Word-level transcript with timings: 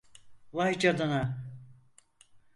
Vay 0.55 0.73
canina! 0.81 1.21